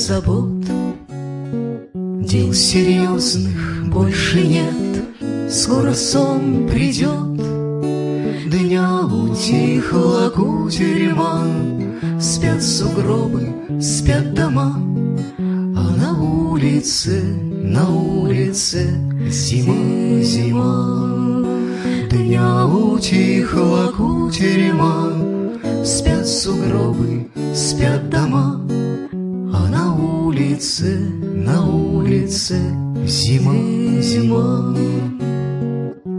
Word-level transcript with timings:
забот. 0.00 0.64
Дел 1.92 2.52
серьезных 2.54 3.86
больше 3.88 4.46
нет, 4.46 5.04
Скоро 5.50 5.92
сон 5.92 6.68
придет. 6.68 7.36
Дня 8.50 9.02
утихла 9.04 10.30
кутерьма, 10.30 11.44
Спят 12.18 12.62
сугробы, 12.62 13.52
спят 13.80 14.32
дома, 14.32 14.74
А 15.38 15.96
на 16.02 16.18
улице, 16.18 17.22
на 17.22 17.88
улице 17.90 18.88
Зима, 19.28 20.22
зима. 20.22 21.44
Дня 22.10 22.66
утихла 22.66 23.92
кутерьма, 23.96 25.12
Спят 25.84 26.26
сугробы, 26.26 27.28
спят 27.54 28.08
дома, 28.08 28.60
А 29.52 29.68
на 29.68 29.94
улице, 29.94 30.98
на 31.22 31.66
улице 31.66 32.56
Зима, 33.06 34.00
зима. 34.00 34.76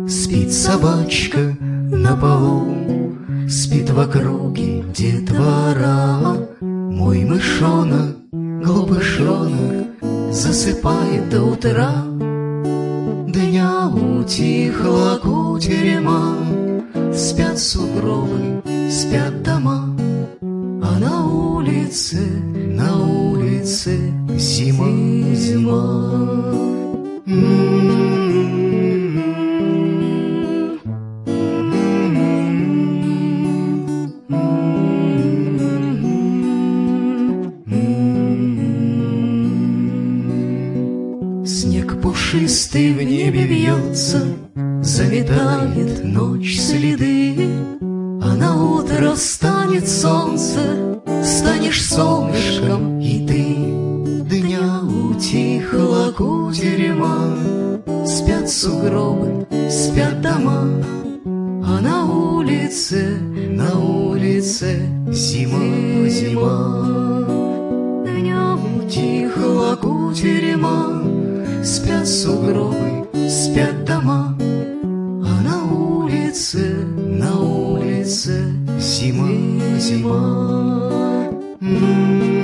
Спит 0.07 0.51
собачка 0.51 1.55
на 1.61 2.15
полу, 2.15 3.15
Спит 3.47 3.89
в 3.89 3.99
округе 3.99 4.83
детвора. 4.93 6.37
Мой 6.59 7.23
мышонок, 7.23 8.17
глупышонок, 8.31 9.87
Засыпает 10.31 11.29
до 11.29 11.43
утра. 11.43 12.05
Дня 13.27 13.87
утихла 13.87 15.19
кутерема, 15.21 16.35
Спят 17.13 17.57
сугробы, 17.59 18.61
спят 18.89 19.43
дома, 19.43 19.80
на 21.01 21.25
улице, 21.25 22.19
на 22.53 22.95
улице 22.95 23.97
Зима, 24.37 25.33
зима. 25.33 26.11
Снег 41.45 41.99
пушистый 41.99 42.93
в 42.93 43.01
небе 43.01 43.47
вьется, 43.47 44.23
Заметает 44.83 46.03
ночь 46.03 46.59
следы, 46.59 47.49
А 48.21 48.35
на 48.35 48.55
утро 48.55 49.15
встанет 49.15 49.87
солнце, 49.87 50.80
Станешь 51.41 51.83
солнышком 51.83 52.99
и 52.99 53.25
ты. 53.25 53.43
Дня 54.29 54.81
утихла 54.83 56.11
кутерьма, 56.15 57.35
Спят 58.05 58.47
сугробы, 58.47 59.47
спят 59.67 60.21
дома, 60.21 60.67
А 61.65 61.81
на 61.81 62.05
улице, 62.05 63.17
на 63.49 63.75
улице 63.75 64.87
Зима, 65.09 66.07
зима. 66.07 67.25
Дня 68.05 68.55
утихла 68.55 69.75
кутерьма, 69.81 71.01
Спят 71.63 72.07
сугробы, 72.07 73.07
спят 73.27 73.83
дома, 73.83 74.37
А 74.39 75.41
на 75.41 75.73
улице, 75.73 76.85
на 76.95 77.35
улице 77.41 78.45
Зима, 78.79 79.79
зима. 79.79 81.00
Mm-hmm. 81.61 82.40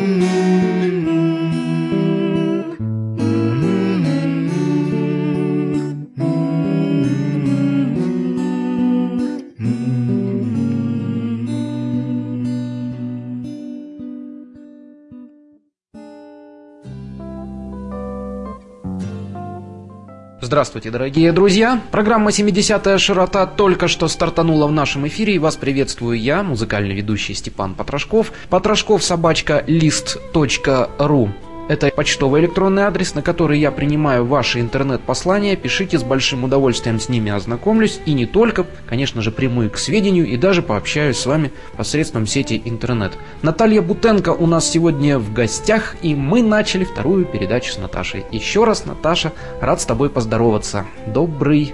Здравствуйте, 20.48 20.92
дорогие 20.92 21.34
друзья! 21.34 21.82
Программа 21.92 22.30
«70-я 22.30 22.98
широта» 23.00 23.46
только 23.46 23.90
что 23.90 24.08
стартанула 24.08 24.66
в 24.68 24.72
нашем 24.72 25.06
эфире, 25.06 25.36
и 25.36 25.40
вас 25.40 25.58
приветствую 25.58 26.18
я, 26.18 26.42
музыкальный 26.42 26.96
ведущий 26.96 27.34
Степан 27.34 27.76
Потрошков. 27.76 28.32
Потрошков 28.50 29.04
собачка 29.04 29.66
лист.ру 29.68 31.32
это 31.68 31.90
почтовый 31.90 32.42
электронный 32.42 32.84
адрес, 32.84 33.14
на 33.16 33.22
который 33.22 33.60
я 33.60 33.72
принимаю 33.72 34.26
ваши 34.26 34.60
интернет-послания. 34.60 35.56
Пишите, 35.56 36.00
с 36.00 36.04
большим 36.04 36.44
удовольствием 36.44 37.00
с 37.00 37.10
ними 37.10 37.32
ознакомлюсь. 37.32 38.00
И 38.06 38.14
не 38.14 38.26
только, 38.26 38.66
конечно 38.88 39.22
же, 39.22 39.32
приму 39.32 39.70
к 39.70 39.78
сведению 39.78 40.28
и 40.28 40.38
даже 40.38 40.62
пообщаюсь 40.62 41.18
с 41.18 41.26
вами 41.26 41.52
посредством 41.76 42.26
сети 42.26 42.62
интернет. 42.64 43.14
Наталья 43.42 43.82
Бутенко 43.82 44.30
у 44.30 44.48
нас 44.48 44.70
сегодня 44.70 45.20
в 45.20 45.34
гостях, 45.34 45.96
и 46.02 46.16
мы 46.16 46.42
начали 46.42 46.84
вторую 46.84 47.26
передачу 47.26 47.74
с 47.74 47.78
Наташей. 47.78 48.26
Еще 48.32 48.64
раз, 48.64 48.86
Наташа, 48.86 49.34
рад 49.62 49.82
с 49.82 49.86
тобой 49.86 50.10
поздороваться. 50.10 50.86
Добрый 51.08 51.74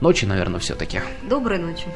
ночи, 0.00 0.24
наверное, 0.24 0.60
все-таки. 0.60 1.00
Доброй 1.22 1.58
ночи. 1.58 1.86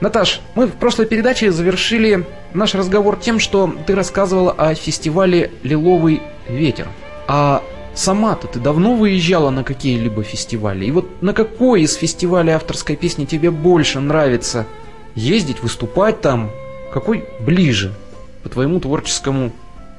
Наташ, 0.00 0.40
мы 0.54 0.66
в 0.66 0.72
прошлой 0.72 1.06
передаче 1.06 1.52
завершили 1.52 2.26
наш 2.54 2.74
разговор 2.74 3.18
тем, 3.18 3.38
что 3.38 3.72
ты 3.86 3.94
рассказывала 3.94 4.52
о 4.52 4.74
фестивале 4.74 5.50
«Лиловый 5.62 6.22
ветер». 6.50 6.88
А 7.26 7.62
сама-то 7.94 8.46
ты 8.46 8.58
давно 8.58 8.94
выезжала 8.94 9.50
на 9.50 9.64
какие-либо 9.64 10.22
фестивали? 10.22 10.84
И 10.84 10.90
вот 10.90 11.22
на 11.22 11.32
какой 11.32 11.82
из 11.82 11.94
фестивалей 11.94 12.52
авторской 12.52 12.96
песни 12.96 13.24
тебе 13.24 13.50
больше 13.50 14.00
нравится 14.00 14.66
ездить, 15.14 15.62
выступать 15.62 16.20
там? 16.20 16.50
Какой 16.92 17.24
ближе 17.40 17.94
по 18.42 18.48
твоему 18.48 18.80
творческому 18.80 19.52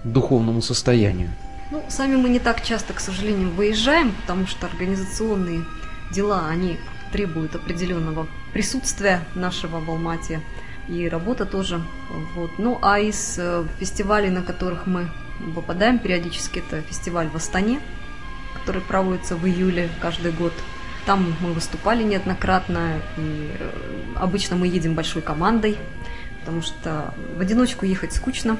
духовному 0.04 0.62
состоянию? 0.62 1.30
Ну, 1.72 1.82
сами 1.88 2.18
мы 2.18 2.28
не 2.28 2.40
так 2.40 2.62
часто, 2.64 2.92
к 2.92 3.00
сожалению, 3.00 3.50
выезжаем, 3.52 4.12
потому 4.22 4.46
что 4.46 4.68
организационные 4.68 5.64
дела, 6.12 6.48
они 6.50 6.78
требуют 7.14 7.56
определенного 7.56 8.28
присутствия 8.54 9.22
нашего 9.36 9.80
в 9.80 9.90
Алмате 9.90 10.42
и 10.90 11.08
работа 11.08 11.46
тоже. 11.46 11.82
Вот. 12.36 12.52
Ну 12.58 12.78
а 12.82 13.00
из 13.00 13.38
э, 13.38 13.64
фестивалей, 13.80 14.30
на 14.30 14.42
которых 14.42 14.86
мы 14.86 15.10
попадаем 15.56 16.00
периодически, 16.00 16.60
это 16.60 16.82
фестиваль 16.82 17.28
в 17.28 17.36
Астане, 17.36 17.80
который 18.54 18.82
проводится 18.82 19.36
в 19.36 19.46
июле 19.46 19.90
каждый 20.00 20.32
год. 20.32 20.54
Там 21.06 21.36
мы 21.42 21.54
выступали 21.54 22.04
неоднократно, 22.04 23.00
и 23.18 23.56
э, 23.60 23.70
обычно 24.16 24.56
мы 24.56 24.68
едем 24.68 24.94
большой 24.94 25.22
командой, 25.22 25.78
потому 26.40 26.62
что 26.62 27.14
в 27.36 27.42
одиночку 27.42 27.86
ехать 27.86 28.14
скучно. 28.14 28.58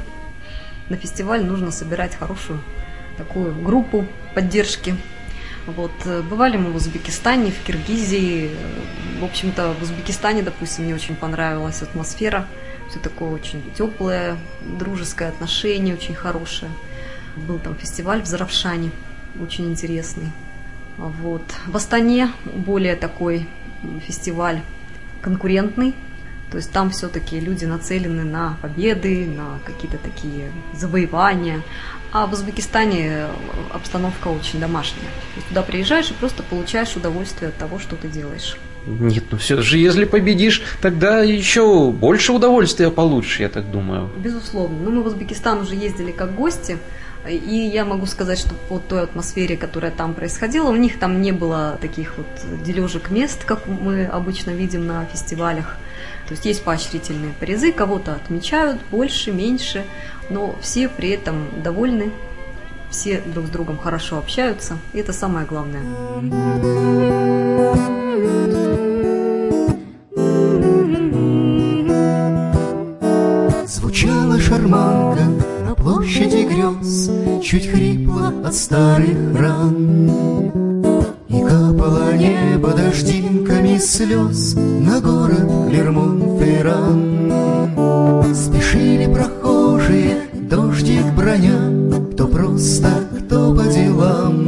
На 0.90 0.98
фестиваль 0.98 1.46
нужно 1.46 1.72
собирать 1.72 2.16
хорошую 2.16 2.60
такую 3.18 3.54
группу 3.54 4.08
поддержки 4.34 4.96
вот. 5.68 5.92
Э, 6.06 6.22
бывали 6.22 6.58
мы 6.58 6.72
в 6.72 6.76
Узбекистане, 6.76 7.52
в 7.52 7.64
Киргизии. 7.64 8.52
В 9.20 9.26
общем-то, 9.26 9.74
в 9.80 9.84
Узбекистане, 9.84 10.42
допустим, 10.42 10.86
мне 10.86 10.96
очень 10.96 11.16
понравилась 11.16 11.82
атмосфера. 11.82 12.48
Все 12.92 13.00
такое 13.00 13.30
очень 13.30 13.64
теплое, 13.74 14.38
дружеское 14.78 15.30
отношение, 15.30 15.96
очень 15.96 16.14
хорошее. 16.14 16.70
Был 17.38 17.58
там 17.58 17.74
фестиваль 17.76 18.22
в 18.22 18.26
Заравшане, 18.26 18.92
очень 19.42 19.70
интересный. 19.70 20.30
Вот. 20.98 21.42
В 21.68 21.78
Астане 21.78 22.32
более 22.54 22.98
такой 22.98 23.48
фестиваль 24.06 24.62
конкурентный, 25.22 25.96
то 26.52 26.58
есть 26.58 26.70
там 26.74 26.90
все-таки 26.90 27.40
люди 27.40 27.64
нацелены 27.64 28.26
на 28.26 28.58
победы, 28.62 29.26
на 29.26 29.60
какие-то 29.66 29.98
такие 29.98 30.52
завоевания. 30.74 31.64
А 32.12 32.26
в 32.28 32.34
Узбекистане 32.34 33.28
обстановка 33.72 34.28
очень 34.28 34.60
домашняя. 34.60 35.06
То 35.06 35.38
есть 35.38 35.48
туда 35.48 35.62
приезжаешь 35.62 36.12
и 36.12 36.14
просто 36.14 36.44
получаешь 36.44 36.98
удовольствие 36.98 37.50
от 37.50 37.58
того, 37.58 37.80
что 37.80 37.96
ты 37.96 38.10
делаешь. 38.10 38.58
Нет, 38.86 39.26
ну 39.32 39.38
все 39.38 39.62
же, 39.62 39.78
если 39.78 40.06
победишь, 40.06 40.64
тогда 40.82 41.22
еще 41.22 41.92
больше 41.92 42.34
удовольствия 42.34 42.90
получишь, 42.90 43.40
я 43.40 43.50
так 43.50 43.70
думаю. 43.70 44.10
Безусловно. 44.18 44.78
Ну, 44.84 44.92
мы 44.92 45.04
в 45.04 45.08
Узбекистан 45.08 45.60
уже 45.62 45.76
ездили 45.76 46.12
как 46.12 46.34
гости, 46.36 46.78
и 47.30 47.70
я 47.74 47.86
могу 47.86 48.08
сказать, 48.08 48.40
что 48.40 48.56
по 48.70 48.80
той 48.80 49.04
атмосфере, 49.04 49.56
которая 49.56 49.92
там 49.92 50.16
происходила, 50.16 50.70
у 50.70 50.76
них 50.76 50.98
там 50.98 51.22
не 51.22 51.32
было 51.32 51.78
таких 51.80 52.18
вот 52.18 52.26
дележек 52.64 53.12
мест, 53.12 53.44
как 53.46 53.68
мы 53.68 54.06
обычно 54.06 54.52
видим 54.52 54.88
на 54.88 55.06
фестивалях. 55.06 55.78
То 56.28 56.32
есть 56.32 56.46
есть 56.46 56.64
поощрительные 56.64 57.34
призы, 57.40 57.72
кого-то 57.72 58.16
отмечают 58.16 58.82
больше, 58.90 59.32
меньше, 59.32 59.86
но 60.30 60.56
все 60.62 60.90
при 60.90 61.10
этом 61.10 61.48
довольны, 61.62 62.12
все 62.90 63.22
друг 63.22 63.46
с 63.46 63.50
другом 63.50 63.78
хорошо 63.78 64.18
общаются, 64.18 64.78
и 64.94 65.00
это 65.00 65.14
самое 65.14 65.46
главное. 65.46 65.84
Шарманка 74.72 75.26
на 75.68 75.76
площади 75.76 76.46
грез 76.46 77.12
Чуть 77.44 77.68
хрипла 77.68 78.34
от 78.46 78.56
старых 78.56 79.40
ран. 79.40 80.10
И 81.28 81.42
капало 81.42 82.14
небо 82.14 82.70
дождинками 82.70 83.78
слез 83.78 84.56
На 84.56 85.02
город 85.02 85.68
Клермон-Ферран 85.70 88.34
Спешили 88.34 89.14
прохожие, 89.14 90.18
дождик 90.34 91.06
броня 91.16 91.60
Кто 92.14 92.28
просто, 92.28 92.90
кто 93.20 93.54
по 93.54 93.64
делам. 93.64 94.48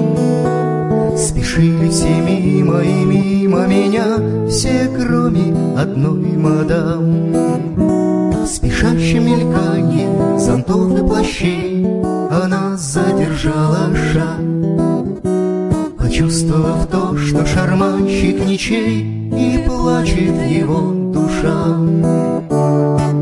Спешили 1.18 1.90
все 1.90 2.22
мимо 2.22 2.82
и 2.82 3.04
мимо 3.06 3.68
меня 3.68 4.48
Все, 4.50 4.90
кроме 4.98 5.54
одной 5.78 6.38
мадам 6.38 8.03
В 8.44 8.46
спешащем 8.46 9.26
мельканье 9.26 10.38
зонтов 10.38 11.00
и 11.00 11.08
плащей 11.08 11.86
Она 12.30 12.76
задержала 12.76 13.96
шаг 13.96 14.42
Почувствовав 15.98 16.88
то, 16.88 17.16
что 17.16 17.46
шарманщик 17.46 18.46
ничей 18.46 19.30
И 19.32 19.64
плачет 19.66 20.36
его 20.52 20.92
душа 21.14 21.80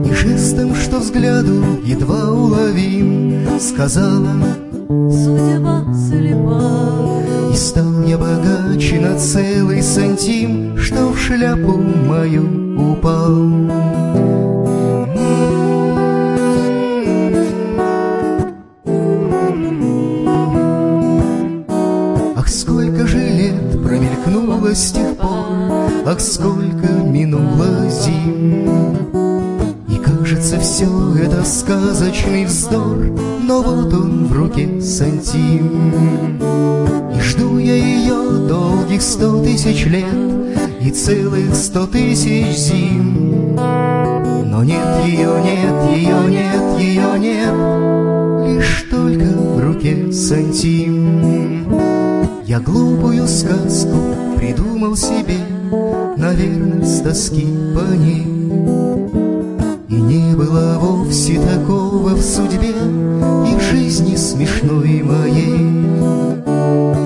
И 0.10 0.12
жестом, 0.12 0.74
что 0.74 0.98
взгляду 0.98 1.62
едва 1.86 2.32
уловим 2.32 3.60
Сказала 3.60 4.42
Судьба 4.90 5.86
слепа. 6.10 6.62
И 7.54 7.56
стал 7.56 8.04
я 8.08 8.18
богаче 8.18 9.00
на 9.00 9.20
целый 9.20 9.84
сантим, 9.84 10.76
Что 10.78 11.10
в 11.10 11.20
шляпу 11.20 11.78
мою 11.78 12.94
упал. 12.94 14.11
Сказочный 31.52 32.46
вздор, 32.46 32.98
Но 33.44 33.62
вот 33.62 33.94
он 33.94 34.28
в 34.28 34.34
руке 34.34 34.82
сантим. 34.82 36.40
И 37.14 37.20
жду 37.20 37.58
я 37.58 37.76
ее 37.76 38.48
долгих 38.48 39.02
сто 39.02 39.44
тысяч 39.44 39.86
лет 39.86 40.06
И 40.80 40.90
целых 40.92 41.54
сто 41.56 41.86
тысяч 41.86 42.56
зим. 42.56 43.56
Но 43.56 44.64
нет 44.64 45.06
ее, 45.06 45.30
нет 45.44 45.98
ее, 45.98 46.30
нет 46.30 46.80
ее, 46.80 47.20
нет, 47.20 48.48
Лишь 48.48 48.88
только 48.90 49.26
в 49.26 49.60
руке 49.60 50.12
сантим. 50.12 51.68
Я 52.46 52.60
глупую 52.60 53.28
сказку 53.28 53.98
придумал 54.38 54.96
себе, 54.96 55.38
Наверное, 56.18 56.86
с 56.86 57.02
тоски 57.02 57.48
по 57.76 57.94
ней. 57.96 58.31
И 59.92 59.96
не 59.96 60.34
было 60.38 60.78
вовсе 60.80 61.38
такого 61.42 62.16
в 62.16 62.22
судьбе 62.22 62.70
И 62.70 63.56
в 63.58 63.62
жизни 63.62 64.16
смешной 64.16 65.04
моей. 65.04 65.60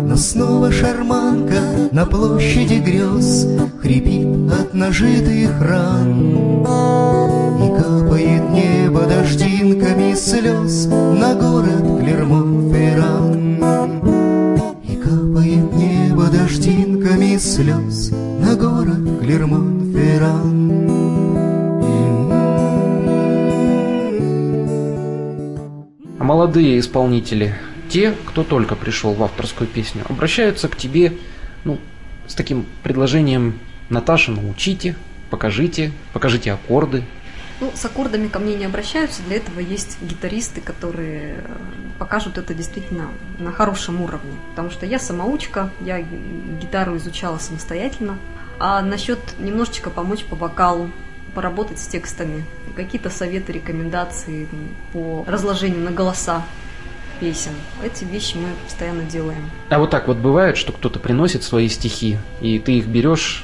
Но 0.08 0.16
снова 0.16 0.72
шарманка 0.72 1.62
на 1.92 2.06
площади 2.06 2.76
грез 2.76 3.48
Хрипит 3.82 4.28
от 4.52 4.76
нажитых 4.76 5.60
ран. 5.62 6.62
И 6.62 7.70
капает 7.82 8.52
небо 8.52 9.02
дождинками 9.08 10.14
слез 10.14 10.86
На 10.86 11.34
город 11.34 12.02
Клермон-Ферран. 12.02 13.64
И 14.84 14.96
капает 14.98 15.74
небо 15.74 16.28
дождинками 16.28 17.38
слез 17.38 18.12
На 18.40 18.56
город 18.56 19.24
Клермон-Ферран. 19.24 20.85
Молодые 26.25 26.80
исполнители, 26.80 27.56
те, 27.88 28.12
кто 28.25 28.44
только 28.44 28.75
пришел 28.75 29.13
в 29.13 29.24
авторскую 29.24 29.68
песню, 29.68 30.04
обращаются 30.10 30.68
к 30.68 30.75
тебе 30.75 31.13
ну, 31.63 31.80
с 32.27 32.33
таким 32.33 32.66
предложением 32.83 33.60
«Наташа, 33.89 34.31
научите, 34.31 34.95
покажите, 35.30 35.92
покажите 36.12 36.51
аккорды». 36.51 37.04
Ну, 37.62 37.72
с 37.74 37.86
аккордами 37.86 38.27
ко 38.27 38.39
мне 38.39 38.56
не 38.56 38.66
обращаются, 38.66 39.22
для 39.27 39.38
этого 39.38 39.60
есть 39.60 39.98
гитаристы, 40.01 40.60
которые 40.60 41.36
э, 41.38 41.42
покажут 42.00 42.38
это 42.38 42.54
действительно 42.54 43.07
на 43.39 43.54
хорошем 43.54 44.01
уровне. 44.01 44.33
Потому 44.50 44.72
что 44.72 44.86
я 44.86 45.00
самоучка, 45.00 45.69
я 45.80 46.01
гитару 46.01 46.98
изучала 46.98 47.38
самостоятельно. 47.38 48.18
А 48.60 48.81
насчет 48.81 49.19
немножечко 49.39 49.89
помочь 49.89 50.25
по 50.25 50.36
вокалу, 50.36 50.89
поработать 51.36 51.80
с 51.80 51.86
текстами, 51.86 52.46
какие-то 52.76 53.10
советы, 53.10 53.52
рекомендации 53.52 54.48
по 54.94 55.26
разложению 55.28 55.82
на 55.82 55.92
голоса 55.92 56.44
песен. 57.20 57.52
Эти 57.84 58.06
вещи 58.06 58.38
мы 58.38 58.48
постоянно 58.64 59.04
делаем. 59.04 59.52
А 59.70 59.80
вот 59.80 59.92
так 59.92 60.08
вот 60.08 60.18
бывает, 60.18 60.58
что 60.58 60.72
кто-то 60.72 61.00
приносит 61.00 61.44
свои 61.44 61.68
стихи, 61.68 62.18
и 62.42 62.58
ты 62.60 62.78
их 62.78 62.88
берешь, 62.88 63.44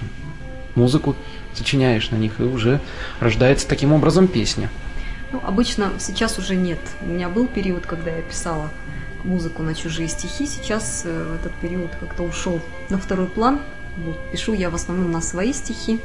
музыку 0.75 1.15
сочиняешь 1.53 2.09
на 2.11 2.15
них, 2.15 2.39
и 2.39 2.43
уже 2.43 2.79
рождается 3.19 3.67
таким 3.67 3.93
образом 3.93 4.27
песня. 4.27 4.69
Ну, 5.31 5.41
обычно 5.45 5.91
сейчас 5.99 6.37
уже 6.39 6.55
нет. 6.55 6.79
У 7.01 7.07
меня 7.07 7.29
был 7.29 7.47
период, 7.47 7.85
когда 7.85 8.11
я 8.11 8.21
писала 8.21 8.69
музыку 9.23 9.63
на 9.63 9.75
чужие 9.75 10.07
стихи. 10.07 10.45
Сейчас 10.45 11.03
э, 11.05 11.37
этот 11.39 11.53
период 11.55 11.91
как-то 11.99 12.23
ушел 12.23 12.59
на 12.89 12.97
второй 12.97 13.27
план. 13.27 13.61
Вот, 13.97 14.17
пишу 14.31 14.53
я 14.53 14.69
в 14.69 14.75
основном 14.75 15.11
на 15.11 15.21
свои 15.21 15.53
стихи, 15.53 15.99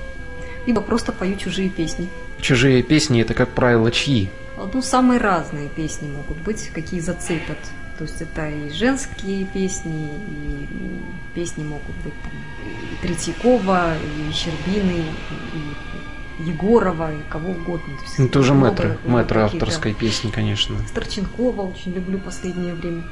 либо 0.67 0.81
просто 0.81 1.13
пою 1.13 1.37
чужие 1.37 1.71
песни. 1.71 2.09
Чужие 2.41 2.83
песни 2.83 3.23
это, 3.23 3.35
как 3.35 3.51
правило, 3.51 3.91
чьи? 3.91 4.31
Ну, 4.73 4.83
самые 4.83 5.21
разные 5.21 5.69
песни 5.69 6.09
могут 6.09 6.39
быть, 6.39 6.71
какие 6.75 7.01
зацепят. 7.01 7.59
То 7.99 8.05
есть 8.05 8.21
это 8.21 8.49
и 8.49 8.71
женские 8.71 9.47
песни, 9.47 10.11
и 10.29 10.67
песни 11.35 11.65
могут 11.65 11.97
быть 12.05 12.13
там, 12.23 12.33
и 12.63 13.07
Третьякова, 13.07 13.95
и 13.97 14.33
Щербины, 14.33 15.03
и 15.55 16.49
Егорова, 16.51 17.13
и 17.13 17.19
кого 17.31 17.53
угодно. 17.53 17.97
То 17.97 18.03
есть 18.03 18.19
Ну, 18.19 18.27
это 18.27 18.41
уже 18.41 18.53
много 18.53 18.71
мэтр, 18.71 18.85
много 18.85 19.09
мэтр 19.09 19.35
таких, 19.35 19.55
авторской 19.55 19.95
песни, 19.95 20.31
конечно. 20.31 20.77
Старченкова 20.89 21.63
очень 21.63 21.95
люблю 21.95 22.19
последнее 22.19 22.75
время. 22.75 23.05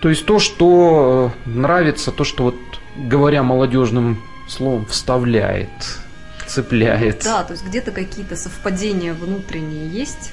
То 0.00 0.08
есть 0.08 0.24
то, 0.24 0.38
что 0.38 1.32
э, 1.46 1.48
нравится, 1.48 2.12
то, 2.12 2.22
что 2.22 2.44
вот, 2.44 2.56
говоря 2.96 3.42
молодежным 3.42 4.22
словом, 4.48 4.86
вставляет, 4.86 5.70
цепляет. 6.46 7.22
Да, 7.24 7.44
то 7.44 7.52
есть 7.52 7.64
где-то 7.64 7.90
какие-то 7.92 8.36
совпадения 8.36 9.14
внутренние 9.14 9.88
есть. 9.88 10.32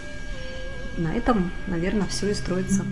На 0.97 1.13
этом, 1.13 1.51
наверное, 1.67 2.07
все 2.07 2.29
и 2.29 2.33
строится. 2.33 2.83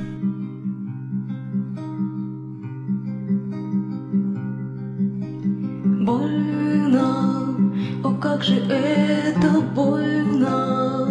Больно, 6.05 7.55
о 8.03 8.13
как 8.21 8.43
же 8.43 8.55
это 8.55 9.61
больно, 9.75 11.07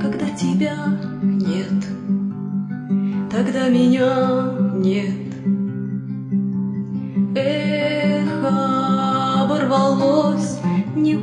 когда 0.00 0.30
тебя 0.30 0.76
нет, 1.22 1.84
тогда 3.30 3.68
меня 3.68 4.54
нет. 4.76 5.35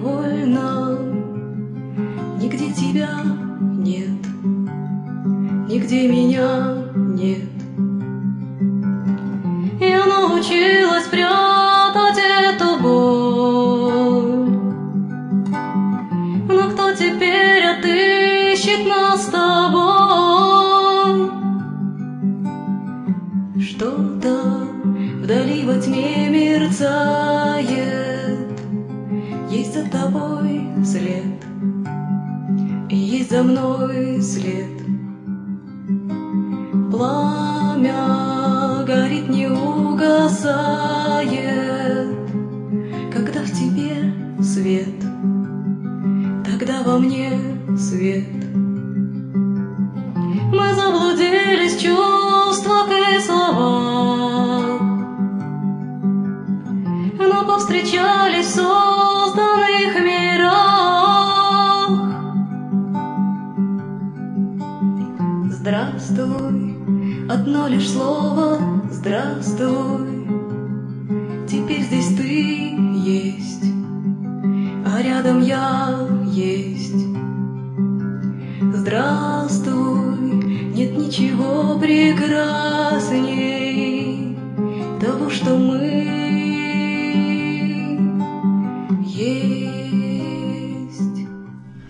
Невольно, 0.04 1.00
нигде 2.42 2.74
тебя 2.74 3.10
нет, 3.62 4.10
нигде 5.70 6.10
меня 6.10 6.76
нет. 6.94 7.53
Есть 33.64 34.13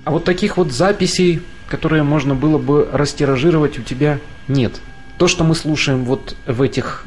А 0.05 0.11
вот 0.11 0.23
таких 0.25 0.57
вот 0.57 0.71
записей, 0.71 1.41
которые 1.67 2.03
можно 2.03 2.35
было 2.35 2.57
бы 2.57 2.87
растиражировать, 2.91 3.79
у 3.79 3.81
тебя 3.81 4.19
нет. 4.47 4.79
То, 5.17 5.27
что 5.27 5.43
мы 5.43 5.55
слушаем 5.55 6.03
вот 6.03 6.35
в 6.45 6.61
этих 6.61 7.05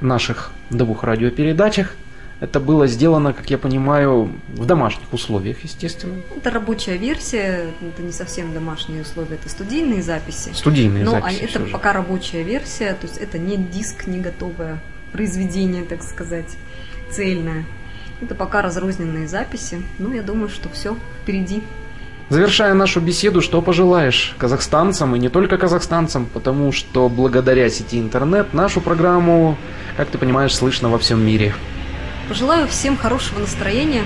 наших 0.00 0.50
двух 0.70 1.04
радиопередачах, 1.04 1.94
это 2.40 2.58
было 2.58 2.86
сделано, 2.86 3.32
как 3.32 3.50
я 3.50 3.58
понимаю, 3.58 4.30
в 4.48 4.64
домашних 4.66 5.12
условиях, 5.12 5.62
естественно. 5.62 6.14
Это 6.36 6.50
рабочая 6.50 6.96
версия, 6.96 7.68
это 7.82 8.02
не 8.02 8.12
совсем 8.12 8.52
домашние 8.54 9.02
условия, 9.02 9.34
это 9.36 9.48
студийные 9.48 10.02
записи. 10.02 10.50
Студийные 10.54 11.04
Но 11.04 11.12
записи. 11.12 11.28
они- 11.28 11.38
это 11.46 11.58
же. 11.66 11.72
пока 11.72 11.92
рабочая 11.92 12.42
версия, 12.42 12.94
то 12.94 13.06
есть 13.06 13.18
это 13.18 13.38
не 13.38 13.56
диск, 13.56 14.06
не 14.06 14.18
готовое 14.20 14.80
произведение, 15.12 15.84
так 15.84 16.02
сказать, 16.02 16.56
цельное. 17.10 17.64
Это 18.22 18.34
пока 18.34 18.62
разрозненные 18.62 19.26
записи. 19.28 19.82
Ну, 19.98 20.12
я 20.12 20.22
думаю, 20.22 20.48
что 20.48 20.68
все 20.68 20.96
впереди. 21.22 21.62
Завершая 22.28 22.74
нашу 22.74 23.00
беседу, 23.00 23.40
что 23.40 23.60
пожелаешь 23.60 24.36
казахстанцам 24.38 25.16
и 25.16 25.18
не 25.18 25.28
только 25.28 25.58
казахстанцам, 25.58 26.26
потому 26.32 26.70
что 26.70 27.08
благодаря 27.08 27.68
сети 27.68 27.98
интернет 27.98 28.54
нашу 28.54 28.80
программу, 28.80 29.58
как 29.96 30.08
ты 30.10 30.16
понимаешь, 30.18 30.54
слышно 30.54 30.88
во 30.88 30.98
всем 30.98 31.20
мире. 31.26 31.54
Пожелаю 32.30 32.68
всем 32.68 32.96
хорошего 32.96 33.40
настроения 33.40 34.04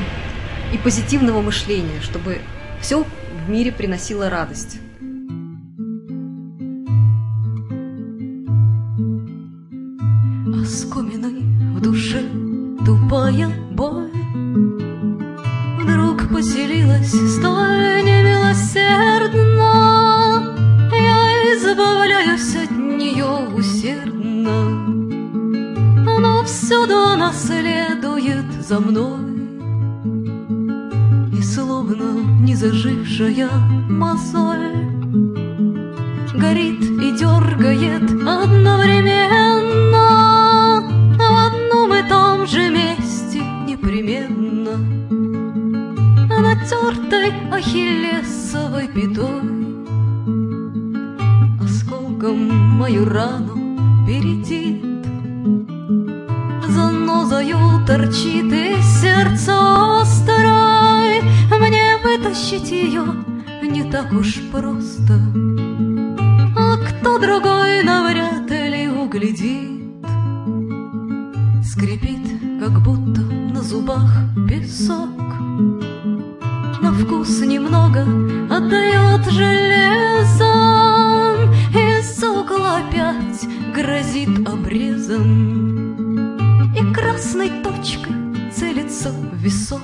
и 0.72 0.78
позитивного 0.78 1.42
мышления, 1.42 2.00
чтобы 2.00 2.38
все 2.80 3.04
в 3.04 3.50
мире 3.50 3.70
приносило 3.70 4.30
радость. 4.30 4.78
Оскоменной 10.62 11.42
в 11.74 11.82
душе 11.82 12.22
тупая 12.86 13.50
боль 13.72 14.10
Вдруг 15.82 16.26
поселилась 16.30 17.12
столь 17.36 17.63
за 28.74 28.80
мной. 28.80 29.20
И 31.32 31.42
словно 31.42 32.06
не 32.40 32.56
зажившая 32.56 33.48
мозоль 33.88 34.72
горит 36.34 36.82
и 36.82 37.12
дергает 37.16 38.02
одновременно. 38.02 40.82
В 41.16 41.20
одном 41.46 41.94
и 41.94 42.02
том 42.08 42.46
же 42.48 42.70
месте 42.70 43.42
непременно. 43.68 44.76
Натертой 46.42 47.32
ахиллесовой 47.52 48.88
пятой 48.88 49.40
осколком 51.62 52.38
мою 52.78 53.04
рану 53.04 53.54
перейдет 54.04 54.83
занозою 57.24 57.84
торчит 57.86 58.52
из 58.52 59.00
сердца 59.00 60.00
острой 60.02 61.22
мне 61.50 61.96
вытащить 62.02 62.70
ее 62.70 63.04
не 63.62 63.84
так 63.90 64.12
уж 64.12 64.40
просто. 64.52 65.14
А 66.56 66.76
кто 66.76 67.18
другой 67.18 67.82
навряд 67.82 68.50
ли 68.50 68.88
углядит. 68.88 69.84
Скрипит, 71.64 72.60
как 72.60 72.82
будто 72.82 73.22
на 73.22 73.62
зубах 73.62 74.12
песок. 74.48 75.08
На 76.82 76.92
вкус 76.92 77.40
немного 77.40 78.02
отдает 78.54 79.24
железом 79.30 80.44
Из 81.72 82.22
угла 82.22 82.78
опять 82.78 83.48
грозит 83.74 84.46
обрезом 84.46 85.63
целится 89.04 89.10
в 89.10 89.34
висок. 89.36 89.80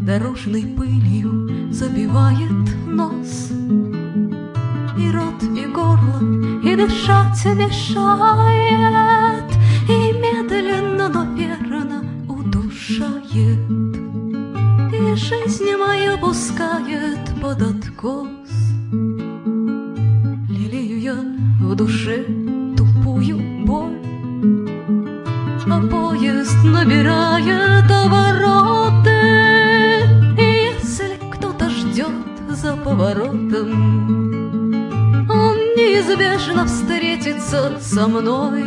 Дорожной 0.00 0.62
пылью 0.62 1.72
забивает 1.72 2.86
нос. 2.86 3.50
И 4.98 5.10
рот, 5.10 5.42
и 5.42 5.66
горло, 5.66 6.20
и 6.62 6.76
дышать 6.76 7.44
мешает, 7.56 9.35
поворотом, 32.96 33.72
он 35.28 35.56
неизбежно 35.76 36.66
встретится 36.66 37.78
со 37.80 38.06
мной. 38.06 38.64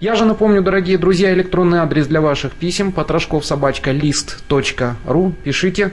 Я 0.00 0.16
же 0.16 0.24
напомню, 0.24 0.62
дорогие 0.62 0.98
друзья, 0.98 1.32
электронный 1.32 1.78
адрес 1.78 2.08
для 2.08 2.20
ваших 2.20 2.52
писем 2.52 2.92
потрошков 2.92 3.46
собачка 3.46 3.92
лист.ру. 3.92 5.32
Пишите. 5.44 5.92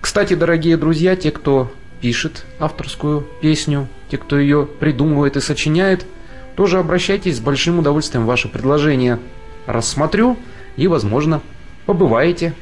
Кстати, 0.00 0.34
дорогие 0.34 0.76
друзья, 0.76 1.16
те, 1.16 1.30
кто 1.30 1.72
пишет 2.00 2.44
авторскую 2.60 3.26
песню, 3.40 3.88
те, 4.10 4.18
кто 4.18 4.38
ее 4.38 4.66
придумывает 4.66 5.36
и 5.36 5.40
сочиняет, 5.40 6.06
тоже 6.56 6.78
обращайтесь 6.78 7.36
с 7.36 7.40
большим 7.40 7.78
удовольствием. 7.78 8.26
Ваши 8.26 8.48
предложения 8.48 9.18
рассмотрю 9.66 10.36
и, 10.76 10.88
возможно, 10.88 11.40
побываете 11.86 12.54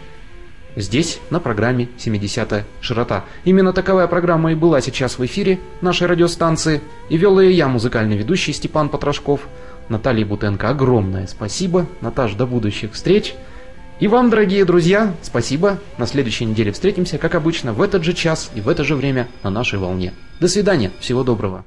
здесь, 0.77 1.19
на 1.31 1.41
программе 1.41 1.89
«70-я 1.99 2.65
широта». 2.81 3.25
Именно 3.45 3.73
таковая 3.73 4.07
программа 4.07 4.53
и 4.53 4.55
была 4.55 4.81
сейчас 4.81 5.19
в 5.19 5.25
эфире 5.25 5.59
нашей 5.81 6.07
радиостанции. 6.07 6.83
И 7.09 7.17
вел 7.17 7.41
ее 7.41 7.57
я, 7.57 7.69
музыкальный 7.69 8.17
ведущий 8.17 8.53
Степан 8.53 8.89
Потрошков. 8.89 9.49
Наталье 9.89 10.25
Бутенко 10.25 10.69
огромное 10.69 11.27
спасибо. 11.27 11.87
Наташ, 12.01 12.35
до 12.35 12.47
будущих 12.47 12.93
встреч. 12.93 13.35
И 13.99 14.09
вам, 14.09 14.29
дорогие 14.29 14.65
друзья, 14.67 15.15
спасибо. 15.23 15.79
На 15.97 16.07
следующей 16.07 16.45
неделе 16.45 16.71
встретимся, 16.71 17.17
как 17.17 17.35
обычно, 17.35 17.73
в 17.73 17.81
этот 17.81 18.05
же 18.05 18.13
час 18.13 18.51
и 18.55 18.61
в 18.61 18.69
это 18.69 18.85
же 18.85 18.95
время 18.95 19.29
на 19.43 19.51
нашей 19.51 19.79
волне. 19.79 20.13
До 20.39 20.49
свидания. 20.49 20.91
Всего 21.01 21.25
доброго. 21.25 21.65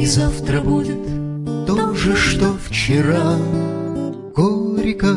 И 0.00 0.06
завтра 0.06 0.62
будет 0.62 0.96
то 1.66 1.94
же, 1.94 2.16
что 2.16 2.56
вчера. 2.66 3.36
Горько 4.34 5.14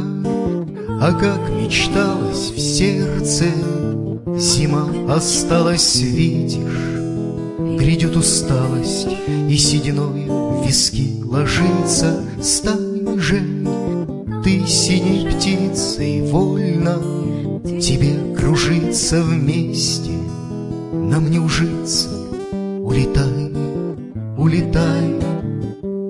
А 0.99 1.13
как 1.13 1.49
мечталось 1.51 2.51
в 2.51 2.59
сердце, 2.59 3.45
Зима 4.37 4.89
осталась, 5.07 5.95
видишь, 6.01 6.99
Грядет 7.79 8.17
усталость, 8.17 9.07
и 9.49 9.55
сединой 9.55 10.25
в 10.27 10.65
виски 10.67 11.23
ложится 11.23 12.21
сталь 12.41 13.17
же. 13.19 13.39
Ты 14.43 14.67
синей 14.67 15.31
птицей 15.31 16.29
вольно, 16.29 16.99
тебе 17.79 18.35
кружиться 18.35 19.23
вместе, 19.23 20.11
Нам 20.91 21.31
не 21.31 21.39
ужиться, 21.39 22.09
улетай, 22.81 23.62
улетай 24.43 25.15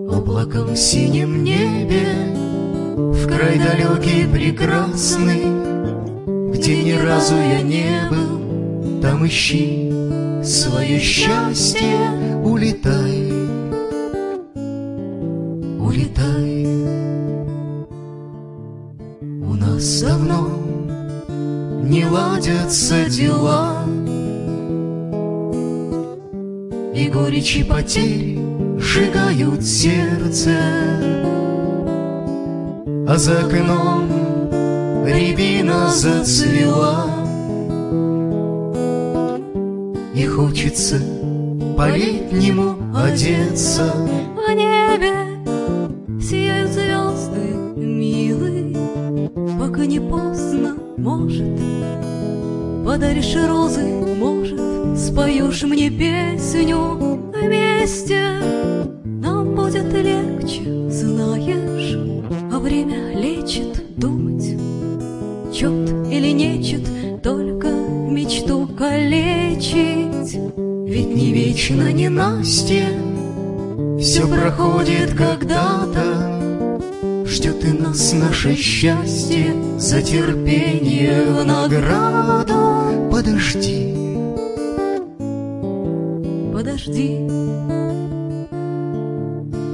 Облаком 0.10 0.74
в 0.74 0.78
синем 0.78 1.44
небе, 1.44 2.34
в 2.96 3.28
край 3.28 3.60
далекий 3.60 4.28
прекрасный, 4.28 5.44
Где 6.52 6.84
ни 6.84 6.92
разу 6.94 7.36
я 7.36 7.62
не 7.62 8.10
был, 8.10 9.02
там 9.02 9.26
ищи 9.28 9.92
свое 10.44 11.00
счастье, 11.00 11.96
улетай, 12.44 13.32
улетай. 15.80 16.66
У 19.22 19.54
нас 19.54 20.02
давно 20.02 20.50
не 21.84 22.06
ладятся 22.06 23.10
дела, 23.10 23.63
горечи 27.14 27.64
потерь 27.64 28.40
сжигают 28.80 29.64
сердце, 29.64 30.58
А 33.08 33.18
за 33.18 33.40
окном 33.40 34.10
рябина 35.06 35.90
зацвела, 35.90 37.06
И 40.16 40.26
хочется 40.26 41.00
по-летнему 41.78 42.78
одеться. 42.96 43.94
В 43.94 44.52
небе 44.52 45.14
сияют 46.20 46.72
звезды, 46.72 47.54
милый, 47.76 48.76
Пока 49.60 49.86
не 49.86 50.00
поздно, 50.00 50.76
может, 50.98 51.60
Подаришь 52.86 53.36
розы, 53.48 53.84
может, 54.18 54.73
Споешь 54.96 55.64
мне 55.64 55.90
песню 55.90 57.32
вместе. 57.34 58.22
Нам 59.04 59.56
будет 59.56 59.92
легче, 59.92 60.90
знаешь, 60.90 61.98
А 62.52 62.60
время 62.60 63.18
лечит 63.18 63.98
думать, 63.98 64.56
Чет 65.52 65.90
или 66.12 66.32
нечет, 66.32 66.88
только 67.24 67.68
мечту 67.68 68.68
калечить. 68.68 70.38
Ведь 70.88 71.16
не 71.16 71.34
вечно 71.34 71.92
не 71.92 72.10
Настя, 72.10 72.86
Все 74.00 74.28
проходит 74.28 75.16
когда-то, 75.16 76.80
Ждет 77.26 77.66
и 77.66 77.72
нас 77.72 78.14
наше 78.14 78.56
счастье 78.56 79.56
За 79.80 80.04
терпение 80.04 81.26
в 81.26 81.44
награду. 81.46 83.10
Подожди, 83.12 84.03
Подожди, 86.74 87.30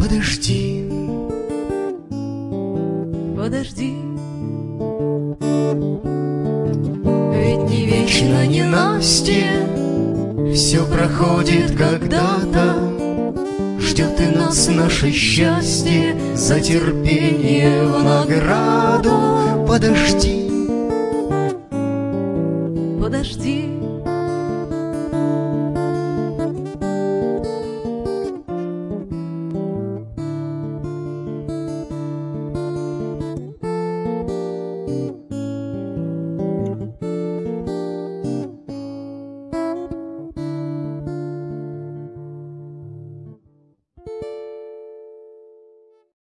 подожди, 0.02 0.92
подожди. 3.38 3.96
Ведь 7.34 7.70
не 7.70 7.86
вечно 7.86 8.46
не 8.48 8.64
Настя, 8.64 9.32
Все 10.54 10.86
проходит 10.86 11.72
когда-то, 11.78 12.76
Ждет 13.80 14.20
и 14.20 14.36
нас 14.36 14.68
наше 14.68 15.14
счастье 15.14 16.18
За 16.36 16.60
терпение 16.60 17.82
в 17.86 18.04
награду. 18.04 19.66
Подожди, 19.66 20.49